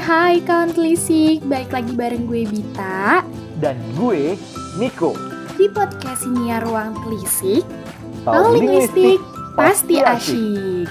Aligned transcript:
hai 0.00 0.40
kawan 0.40 0.72
telisik, 0.72 1.44
balik 1.44 1.76
lagi 1.76 1.92
bareng 1.92 2.24
gue 2.24 2.48
Bita 2.48 3.20
Dan 3.60 3.76
gue, 4.00 4.32
Niko. 4.80 5.12
Di 5.60 5.68
podcast 5.68 6.24
ini 6.24 6.48
ya 6.48 6.64
Ruang 6.64 6.96
Telisik, 7.04 7.68
tahu 8.24 8.56
linguistik, 8.56 9.20
pasti 9.52 10.00
pasti 10.00 10.32
asyik 10.32 10.88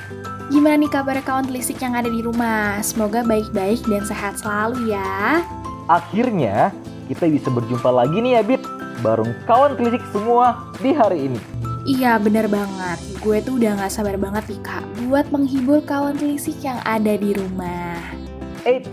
Gimana 0.54 0.78
nih 0.86 0.94
kabar 0.94 1.18
kawan 1.26 1.50
telisik 1.50 1.82
yang 1.82 1.98
ada 1.98 2.06
di 2.06 2.22
rumah? 2.22 2.78
Semoga 2.86 3.26
baik-baik 3.26 3.82
dan 3.90 4.06
sehat 4.06 4.38
selalu 4.38 4.94
ya 4.94 5.42
Akhirnya, 5.90 6.70
kita 7.10 7.26
bisa 7.34 7.50
berjumpa 7.50 7.90
lagi 7.90 8.22
nih 8.22 8.38
ya, 8.38 8.42
Bit. 8.46 8.62
Bareng 9.02 9.34
kawan 9.50 9.74
telisik 9.74 10.06
semua 10.14 10.70
di 10.86 10.94
hari 10.94 11.34
ini. 11.34 11.42
Iya 11.90 12.22
bener 12.22 12.46
banget, 12.46 13.02
gue 13.26 13.42
tuh 13.42 13.58
udah 13.58 13.74
gak 13.82 13.90
sabar 13.90 14.20
banget 14.20 14.46
nih 14.54 14.62
kak 14.62 14.84
Buat 15.08 15.34
menghibur 15.34 15.82
kawan 15.82 16.14
telisik 16.22 16.62
yang 16.62 16.78
ada 16.86 17.18
di 17.18 17.34
rumah 17.34 18.19
Eh, 18.68 18.84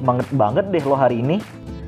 semangat 0.00 0.28
banget 0.32 0.64
deh 0.72 0.84
lo 0.84 0.96
hari 0.96 1.20
ini. 1.20 1.40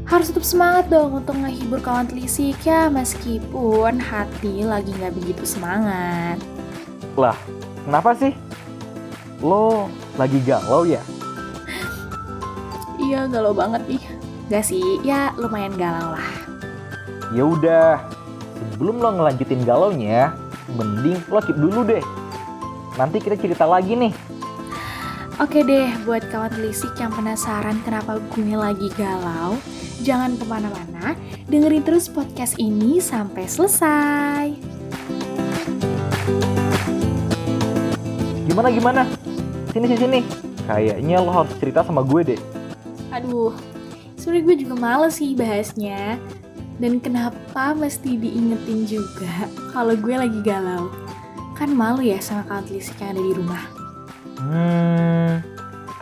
Harus 0.06 0.30
tetap 0.30 0.46
semangat 0.46 0.86
dong 0.86 1.18
untuk 1.18 1.34
menghibur 1.34 1.82
kawan 1.82 2.06
telisik 2.06 2.54
ya 2.62 2.86
Meskipun 2.86 3.98
hati 3.98 4.62
lagi 4.62 4.94
gak 5.02 5.18
begitu 5.18 5.42
semangat 5.42 6.38
Lah, 7.18 7.34
kenapa 7.82 8.14
sih? 8.14 8.30
Lo 9.42 9.90
lagi 10.14 10.38
galau 10.46 10.86
ya? 10.86 11.02
Iya 13.02 13.26
galau 13.26 13.50
banget 13.50 13.82
nih 13.90 14.02
Gak 14.46 14.62
sih, 14.62 15.02
ya 15.02 15.34
lumayan 15.34 15.74
galau 15.74 16.14
lah 16.14 16.30
Ya 17.34 17.42
udah, 17.42 17.98
sebelum 18.76 19.02
lo 19.02 19.10
ngelanjutin 19.18 19.66
galaunya, 19.66 20.30
mending 20.78 21.18
lo 21.26 21.42
keep 21.42 21.58
dulu 21.58 21.82
deh. 21.82 22.04
Nanti 22.94 23.18
kita 23.18 23.34
cerita 23.34 23.66
lagi 23.66 23.98
nih. 23.98 24.12
Oke 25.36 25.60
deh, 25.60 25.92
buat 26.08 26.24
kawan 26.32 26.48
telisik 26.48 26.96
yang 26.96 27.12
penasaran 27.12 27.76
kenapa 27.84 28.16
gue 28.32 28.56
lagi 28.56 28.88
galau 28.96 29.60
Jangan 30.00 30.32
ke 30.40 30.48
mana-mana, 30.48 31.12
dengerin 31.44 31.84
terus 31.84 32.08
podcast 32.08 32.56
ini 32.56 33.04
sampai 33.04 33.44
selesai 33.44 34.56
Gimana 38.48 38.72
gimana? 38.72 39.04
Sini 39.76 39.92
sini 39.92 40.00
sini. 40.00 40.20
Kayaknya 40.64 41.20
lo 41.20 41.28
harus 41.28 41.52
cerita 41.60 41.84
sama 41.84 42.00
gue 42.00 42.32
deh. 42.32 42.40
Aduh, 43.12 43.52
sebenernya 44.16 44.48
gue 44.48 44.56
juga 44.64 44.74
males 44.80 45.20
sih 45.20 45.36
bahasnya 45.36 46.16
Dan 46.80 46.96
kenapa 46.96 47.76
mesti 47.76 48.16
diingetin 48.16 48.88
juga 48.88 49.52
kalau 49.76 49.92
gue 50.00 50.16
lagi 50.16 50.40
galau 50.40 50.88
Kan 51.60 51.76
malu 51.76 52.00
ya 52.00 52.16
sama 52.24 52.40
kawan 52.48 52.64
telisik 52.64 52.96
yang 53.04 53.12
ada 53.12 53.20
di 53.20 53.32
rumah 53.36 53.76
Hmm, 54.36 54.85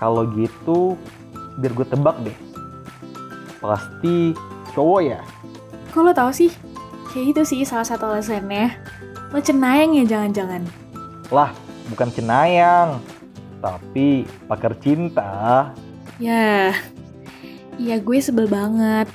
kalau 0.05 0.28
gitu 0.36 1.00
biar 1.56 1.72
gue 1.72 1.86
tebak 1.88 2.16
deh. 2.20 2.36
Pasti 3.56 4.36
cowok 4.77 5.00
ya? 5.00 5.20
Kok 5.97 6.02
lo 6.05 6.12
tau 6.12 6.28
sih? 6.28 6.52
Kayak 7.08 7.27
itu 7.33 7.42
sih 7.47 7.60
salah 7.62 7.86
satu 7.86 8.10
alasannya 8.10 8.75
Lo 9.30 9.38
cenayang 9.38 9.94
ya 9.94 10.05
jangan-jangan 10.05 10.66
Lah, 11.32 11.56
bukan 11.88 12.12
cenayang. 12.12 13.00
Tapi 13.64 14.28
pakar 14.44 14.77
cinta. 14.77 15.72
Ya, 16.20 16.77
ya 17.80 17.97
gue 17.97 18.19
sebel 18.20 18.44
banget. 18.44 19.08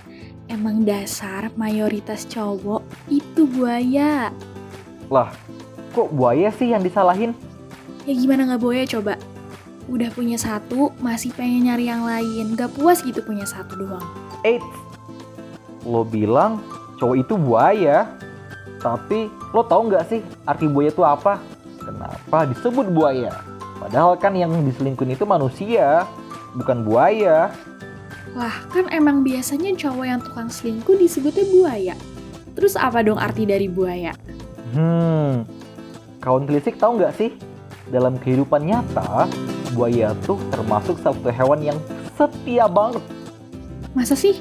Emang 0.49 0.81
dasar 0.81 1.53
mayoritas 1.53 2.25
cowok 2.25 2.81
itu 3.13 3.45
buaya. 3.45 4.33
Lah, 5.13 5.29
kok 5.93 6.09
buaya 6.09 6.49
sih 6.49 6.73
yang 6.73 6.81
disalahin? 6.81 7.37
Ya 8.09 8.17
gimana 8.17 8.49
nggak 8.49 8.63
buaya 8.65 8.83
coba? 8.89 9.21
Udah 9.89 10.13
punya 10.13 10.37
satu, 10.37 10.93
masih 11.01 11.33
pengen 11.33 11.65
nyari 11.65 11.89
yang 11.89 12.05
lain. 12.05 12.53
Gak 12.53 12.77
puas 12.77 13.01
gitu 13.01 13.25
punya 13.25 13.49
satu 13.49 13.73
doang. 13.73 14.05
Eits, 14.45 14.77
lo 15.81 16.05
bilang 16.05 16.61
cowok 17.01 17.15
itu 17.17 17.33
buaya. 17.33 18.05
Tapi 18.79 19.27
lo 19.51 19.65
tau 19.65 19.83
nggak 19.89 20.05
sih 20.07 20.21
arti 20.45 20.69
buaya 20.69 20.93
itu 20.93 21.03
apa? 21.03 21.41
Kenapa 21.81 22.45
disebut 22.47 22.87
buaya? 22.93 23.33
Padahal 23.81 24.15
kan 24.15 24.37
yang 24.37 24.53
diselingkuhin 24.61 25.17
itu 25.17 25.25
manusia, 25.25 26.05
bukan 26.53 26.85
buaya. 26.85 27.49
Lah, 28.37 28.55
kan 28.69 28.85
emang 28.93 29.25
biasanya 29.25 29.73
cowok 29.73 30.05
yang 30.05 30.21
tukang 30.21 30.47
selingkuh 30.53 30.95
disebutnya 31.01 31.43
buaya. 31.49 31.95
Terus 32.53 32.77
apa 32.77 33.01
dong 33.01 33.17
arti 33.17 33.49
dari 33.49 33.65
buaya? 33.65 34.13
Hmm, 34.75 35.49
kawan 36.21 36.45
telisik 36.45 36.77
tahu 36.77 37.01
nggak 37.01 37.15
sih? 37.17 37.33
Dalam 37.89 38.21
kehidupan 38.21 38.69
nyata, 38.69 39.25
buaya 39.73 40.15
tuh 40.25 40.39
termasuk 40.49 40.97
salah 41.01 41.17
satu 41.17 41.29
hewan 41.31 41.59
yang 41.61 41.77
setia 42.17 42.65
banget. 42.65 43.03
Masa 43.93 44.13
sih? 44.13 44.37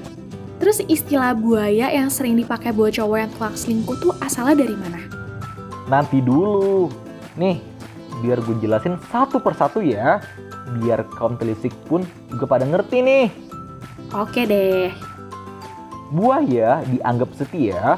Terus 0.59 0.83
istilah 0.91 1.39
buaya 1.39 1.89
yang 1.95 2.11
sering 2.11 2.35
dipakai 2.35 2.75
buat 2.75 2.91
cowok 2.91 3.17
yang 3.17 3.31
tukang 3.31 3.55
selingkuh 3.55 3.97
tuh 4.03 4.13
asalnya 4.19 4.67
dari 4.67 4.75
mana? 4.75 5.01
Nanti 5.87 6.19
dulu. 6.19 6.91
Nih, 7.39 7.63
biar 8.21 8.43
gue 8.43 8.59
jelasin 8.59 8.99
satu 9.09 9.39
persatu 9.39 9.79
ya. 9.79 10.19
Biar 10.83 11.07
kawan 11.17 11.39
telisik 11.39 11.73
pun 11.87 12.05
juga 12.29 12.45
pada 12.45 12.67
ngerti 12.67 12.99
nih. 13.01 13.27
Oke 14.13 14.45
deh. 14.45 14.91
Buaya 16.11 16.83
dianggap 16.91 17.31
setia 17.39 17.97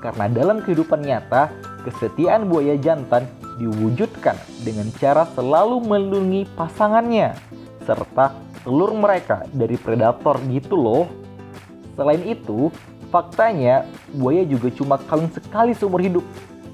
karena 0.00 0.26
dalam 0.32 0.64
kehidupan 0.64 1.04
nyata, 1.04 1.52
kesetiaan 1.84 2.48
buaya 2.48 2.74
jantan 2.80 3.28
diwujudkan 3.60 4.40
dengan 4.64 4.88
cara 4.96 5.28
selalu 5.36 5.84
melindungi 5.84 6.48
pasangannya 6.56 7.36
serta 7.84 8.32
telur 8.64 8.96
mereka 8.96 9.44
dari 9.52 9.76
predator 9.76 10.40
gitu 10.48 10.74
loh. 10.76 11.04
Selain 11.94 12.24
itu, 12.24 12.72
faktanya 13.12 13.84
buaya 14.16 14.48
juga 14.48 14.72
cuma 14.72 14.96
kawin 14.96 15.28
sekali 15.28 15.76
seumur 15.76 16.00
hidup 16.00 16.24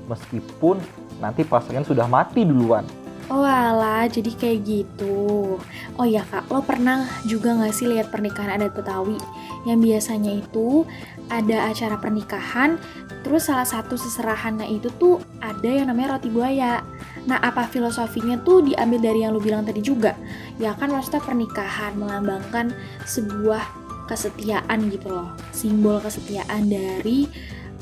meskipun 0.06 0.78
nanti 1.18 1.42
pasangan 1.42 1.82
sudah 1.82 2.06
mati 2.06 2.46
duluan. 2.46 2.86
Oh 3.26 3.42
alah, 3.42 4.06
jadi 4.06 4.30
kayak 4.38 4.58
gitu. 4.62 5.58
Oh 5.98 6.06
iya 6.06 6.22
kak, 6.22 6.46
lo 6.46 6.62
pernah 6.62 7.10
juga 7.26 7.58
gak 7.58 7.74
sih 7.74 7.90
lihat 7.90 8.14
pernikahan 8.14 8.54
adat 8.54 8.70
Betawi? 8.70 9.18
Yang 9.66 9.78
biasanya 9.82 10.32
itu 10.46 10.86
ada 11.26 11.66
acara 11.66 11.98
pernikahan, 11.98 12.78
terus 13.26 13.50
salah 13.50 13.66
satu 13.66 13.98
seserahannya 13.98 14.70
itu 14.70 14.94
tuh 14.94 15.18
ada 15.42 15.66
yang 15.66 15.90
namanya 15.90 16.14
roti 16.14 16.30
buaya. 16.30 16.86
Nah 17.26 17.42
apa 17.42 17.66
filosofinya 17.66 18.38
tuh 18.46 18.62
diambil 18.62 19.10
dari 19.10 19.26
yang 19.26 19.34
lo 19.34 19.42
bilang 19.42 19.66
tadi 19.66 19.82
juga? 19.82 20.14
Ya 20.62 20.78
kan 20.78 20.94
maksudnya 20.94 21.18
pernikahan 21.18 21.98
melambangkan 21.98 22.70
sebuah 23.10 23.66
kesetiaan 24.06 24.86
gitu 24.86 25.10
loh. 25.10 25.34
Simbol 25.50 25.98
kesetiaan 25.98 26.70
dari 26.70 27.26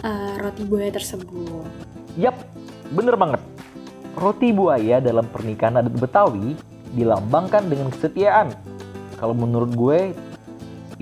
uh, 0.01 0.41
roti 0.41 0.65
buaya 0.65 0.89
tersebut. 0.89 1.69
Yap, 2.17 2.33
bener 2.97 3.13
banget. 3.21 3.54
Roti 4.15 4.55
buaya 4.55 5.03
dalam 5.03 5.27
pernikahan 5.27 5.83
adat 5.83 5.95
Betawi 5.99 6.55
dilambangkan 6.95 7.67
dengan 7.67 7.91
kesetiaan. 7.91 8.55
Kalau 9.19 9.35
menurut 9.35 9.75
gue, 9.75 10.15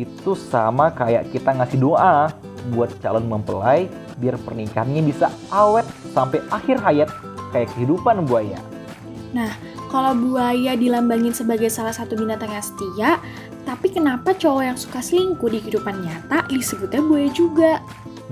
itu 0.00 0.32
sama 0.32 0.88
kayak 0.92 1.28
kita 1.32 1.52
ngasih 1.52 1.78
doa 1.80 2.32
buat 2.72 2.88
calon 3.04 3.28
mempelai 3.28 3.90
biar 4.16 4.40
pernikahannya 4.40 5.02
bisa 5.04 5.28
awet 5.52 5.84
sampai 6.16 6.40
akhir 6.48 6.80
hayat 6.80 7.08
kayak 7.52 7.68
kehidupan 7.76 8.24
buaya. 8.24 8.56
Nah, 9.36 9.52
kalau 9.92 10.16
buaya 10.16 10.72
dilambangin 10.72 11.36
sebagai 11.36 11.68
salah 11.68 11.92
satu 11.92 12.16
binatang 12.16 12.48
yang 12.48 12.64
setia, 12.64 13.10
tapi 13.68 13.92
kenapa 13.92 14.32
cowok 14.32 14.64
yang 14.64 14.78
suka 14.78 15.04
selingkuh 15.04 15.52
di 15.52 15.60
kehidupan 15.60 16.00
nyata 16.00 16.48
disebutnya 16.48 17.02
buaya 17.04 17.28
juga? 17.28 17.72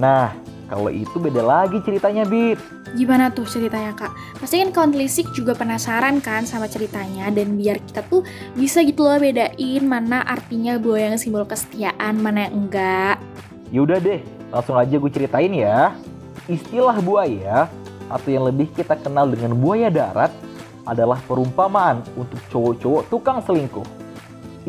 Nah, 0.01 0.33
kalau 0.71 0.87
itu 0.87 1.19
beda 1.19 1.43
lagi 1.43 1.83
ceritanya, 1.83 2.23
Bit. 2.23 2.63
Gimana 2.95 3.35
tuh 3.35 3.43
ceritanya 3.43 3.91
kak? 3.91 4.15
Pasti 4.39 4.63
kan 4.63 4.71
kawan 4.71 4.95
telisik 4.95 5.27
juga 5.35 5.59
penasaran 5.59 6.23
kan 6.23 6.47
sama 6.47 6.71
ceritanya 6.71 7.27
dan 7.35 7.59
biar 7.59 7.83
kita 7.83 8.07
tuh 8.07 8.23
bisa 8.55 8.79
gitu 8.87 9.03
loh 9.03 9.19
bedain 9.19 9.83
mana 9.83 10.23
artinya 10.23 10.79
buaya 10.79 11.11
yang 11.11 11.19
simbol 11.19 11.43
kesetiaan, 11.43 12.23
mana 12.23 12.47
yang 12.47 12.55
enggak. 12.55 13.19
Yaudah 13.75 13.99
deh, 13.99 14.23
langsung 14.55 14.79
aja 14.79 14.95
gue 14.95 15.11
ceritain 15.11 15.51
ya. 15.51 15.91
Istilah 16.47 17.03
buaya 17.03 17.67
atau 18.07 18.31
yang 18.31 18.47
lebih 18.47 18.71
kita 18.71 18.95
kenal 18.95 19.27
dengan 19.27 19.59
buaya 19.59 19.91
darat 19.91 20.31
adalah 20.87 21.19
perumpamaan 21.27 22.07
untuk 22.15 22.39
cowok-cowok 22.55 23.03
tukang 23.11 23.43
selingkuh. 23.43 23.87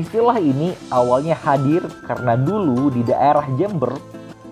Istilah 0.02 0.42
ini 0.42 0.74
awalnya 0.90 1.38
hadir 1.38 1.86
karena 2.10 2.34
dulu 2.34 2.90
di 2.90 3.06
daerah 3.06 3.46
Jember 3.54 3.94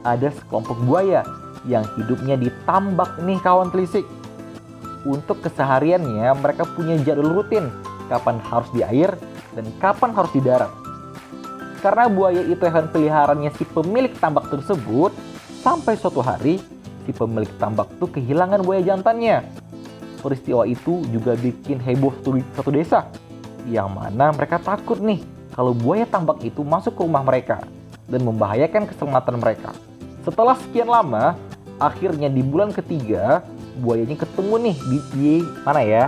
ada 0.04 0.32
sekelompok 0.32 0.78
buaya 0.84 1.24
yang 1.68 1.84
hidupnya 2.00 2.40
di 2.40 2.48
tambak 2.64 3.20
nih 3.20 3.40
kawan 3.44 3.72
telisik. 3.74 4.08
Untuk 5.08 5.40
kesehariannya 5.44 6.28
mereka 6.40 6.68
punya 6.76 7.00
jadwal 7.04 7.40
rutin 7.40 7.72
kapan 8.12 8.42
harus 8.44 8.68
di 8.76 8.84
air 8.84 9.16
dan 9.56 9.66
kapan 9.80 10.12
harus 10.12 10.32
di 10.36 10.42
darat. 10.44 10.72
Karena 11.80 12.12
buaya 12.12 12.44
itu 12.44 12.60
hewan 12.60 12.92
peliharaannya 12.92 13.56
si 13.56 13.64
pemilik 13.64 14.12
tambak 14.20 14.52
tersebut, 14.52 15.16
sampai 15.64 15.96
suatu 15.96 16.20
hari 16.20 16.60
si 17.08 17.12
pemilik 17.16 17.48
tambak 17.56 17.88
tuh 17.96 18.12
kehilangan 18.12 18.60
buaya 18.68 18.84
jantannya. 18.84 19.48
Peristiwa 20.20 20.68
itu 20.68 21.08
juga 21.08 21.40
bikin 21.40 21.80
heboh 21.80 22.12
satu 22.60 22.76
desa, 22.76 23.08
yang 23.72 23.96
mana 23.96 24.36
mereka 24.36 24.60
takut 24.60 25.00
nih 25.00 25.24
kalau 25.56 25.72
buaya 25.72 26.04
tambak 26.04 26.44
itu 26.44 26.60
masuk 26.68 27.00
ke 27.00 27.02
rumah 27.08 27.24
mereka 27.24 27.64
dan 28.12 28.28
membahayakan 28.28 28.84
keselamatan 28.84 29.40
mereka. 29.40 29.72
Setelah 30.24 30.56
sekian 30.60 30.92
lama, 30.92 31.40
akhirnya 31.80 32.28
di 32.28 32.44
bulan 32.44 32.76
ketiga, 32.76 33.44
buayanya 33.80 34.20
ketemu 34.20 34.56
nih 34.70 34.78
di, 34.78 34.98
di 35.16 35.32
mana 35.64 35.82
ya? 35.84 36.04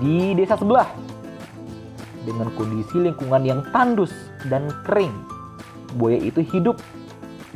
Di 0.00 0.36
desa 0.36 0.60
sebelah. 0.60 0.88
Dengan 2.28 2.52
kondisi 2.52 3.00
lingkungan 3.00 3.42
yang 3.44 3.60
tandus 3.72 4.12
dan 4.52 4.68
kering. 4.84 5.12
Buaya 5.96 6.20
itu 6.20 6.44
hidup 6.44 6.76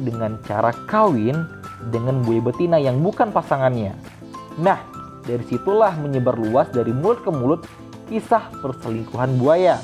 dengan 0.00 0.40
cara 0.48 0.72
kawin 0.88 1.44
dengan 1.92 2.24
buaya 2.24 2.40
betina 2.40 2.80
yang 2.80 2.96
bukan 3.04 3.28
pasangannya. 3.28 3.92
Nah, 4.56 4.80
dari 5.28 5.44
situlah 5.44 5.92
menyebar 6.00 6.40
luas 6.40 6.72
dari 6.72 6.90
mulut 6.90 7.20
ke 7.20 7.30
mulut 7.30 7.60
kisah 8.08 8.48
perselingkuhan 8.64 9.36
buaya 9.36 9.78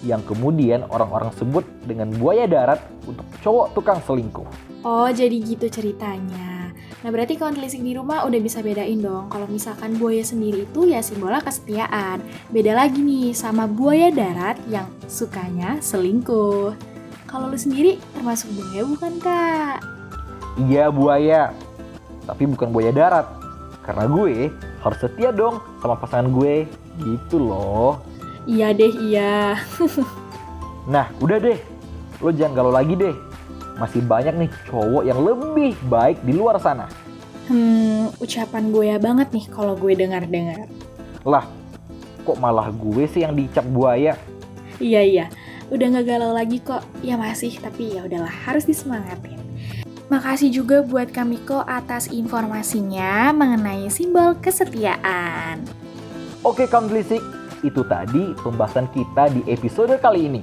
yang 0.00 0.24
kemudian 0.24 0.88
orang-orang 0.88 1.28
sebut 1.36 1.64
dengan 1.84 2.08
buaya 2.16 2.48
darat 2.48 2.80
untuk 3.04 3.26
cowok 3.44 3.66
tukang 3.76 4.00
selingkuh. 4.00 4.48
Oh, 4.80 5.08
jadi 5.12 5.36
gitu 5.44 5.68
ceritanya. 5.68 6.72
Nah, 7.00 7.08
berarti 7.08 7.40
kawan 7.40 7.56
telisik 7.56 7.80
di 7.80 7.96
rumah 7.96 8.28
udah 8.28 8.40
bisa 8.40 8.60
bedain 8.60 9.00
dong. 9.00 9.32
Kalau 9.32 9.48
misalkan 9.48 9.96
buaya 9.96 10.20
sendiri 10.20 10.68
itu 10.68 10.88
ya 10.88 11.00
simbolnya 11.00 11.40
kesetiaan. 11.40 12.20
Beda 12.52 12.76
lagi 12.76 13.00
nih 13.00 13.32
sama 13.32 13.64
buaya 13.64 14.12
darat 14.12 14.60
yang 14.68 14.88
sukanya 15.08 15.80
selingkuh. 15.80 16.76
Kalau 17.24 17.48
lu 17.48 17.56
sendiri 17.56 17.96
termasuk 18.12 18.52
buaya 18.52 18.82
bukan, 18.84 19.12
Kak? 19.16 19.76
Iya 20.60 20.92
buaya, 20.92 21.56
tapi 22.28 22.44
bukan 22.44 22.68
buaya 22.68 22.92
darat. 22.92 23.26
Karena 23.80 24.04
gue 24.04 24.52
harus 24.84 24.98
setia 25.00 25.32
dong 25.32 25.64
sama 25.80 25.96
pasangan 25.96 26.28
gue. 26.28 26.68
Gitu 27.00 27.40
loh. 27.40 28.09
Iya 28.48 28.72
deh, 28.72 28.92
iya. 29.00 29.60
Nah, 30.88 31.12
udah 31.20 31.36
deh. 31.36 31.58
Lo 32.20 32.32
jangan 32.32 32.56
galau 32.56 32.72
lagi 32.72 32.96
deh. 32.96 33.12
Masih 33.76 34.04
banyak 34.04 34.34
nih 34.36 34.50
cowok 34.68 35.02
yang 35.08 35.20
lebih 35.20 35.76
baik 35.88 36.20
di 36.24 36.36
luar 36.36 36.60
sana. 36.60 36.88
Hmm, 37.48 38.12
ucapan 38.20 38.70
buaya 38.70 38.96
banget 39.00 39.32
nih 39.32 39.48
kalau 39.48 39.74
gue 39.76 39.92
dengar-dengar. 39.96 40.68
Lah, 41.24 41.44
kok 42.24 42.38
malah 42.38 42.68
gue 42.72 43.08
sih 43.08 43.24
yang 43.24 43.32
dicap 43.36 43.64
buaya? 43.68 44.16
Iya, 44.80 45.00
iya. 45.04 45.26
Udah 45.72 45.86
nggak 45.86 46.06
galau 46.06 46.32
lagi 46.36 46.60
kok. 46.60 46.84
Ya 47.04 47.16
masih, 47.16 47.56
tapi 47.60 47.96
ya 47.96 48.04
udahlah, 48.04 48.32
harus 48.48 48.64
disemangatin. 48.68 49.40
Makasih 50.10 50.50
juga 50.50 50.82
buat 50.82 51.14
Kamiko 51.14 51.62
atas 51.62 52.10
informasinya 52.10 53.30
mengenai 53.30 53.86
simbol 53.94 54.34
kesetiaan. 54.42 55.62
Oke 56.42 56.66
kawan 56.66 56.90
telisik, 56.90 57.22
itu 57.62 57.84
tadi 57.84 58.32
pembahasan 58.40 58.88
kita 58.92 59.28
di 59.32 59.44
episode 59.50 59.92
kali 60.00 60.26
ini. 60.26 60.42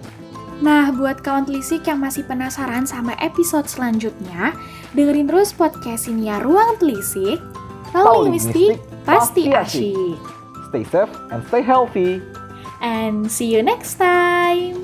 Nah, 0.58 0.90
buat 0.90 1.22
kawan 1.22 1.46
telisik 1.46 1.86
yang 1.86 2.02
masih 2.02 2.26
penasaran 2.26 2.90
sama 2.90 3.14
episode 3.22 3.70
selanjutnya, 3.70 4.58
dengerin 4.98 5.30
terus 5.30 5.54
podcast 5.54 6.10
ini 6.10 6.34
ya 6.34 6.42
Ruang 6.42 6.82
Telisik. 6.82 7.38
Tahu 7.94 8.26
linguistik 8.30 8.82
pasti 9.06 9.54
asyik. 9.54 10.18
Stay 10.74 10.84
safe 10.84 11.14
and 11.30 11.46
stay 11.48 11.62
healthy. 11.62 12.20
And 12.82 13.30
see 13.30 13.54
you 13.54 13.62
next 13.62 13.98
time. 14.02 14.77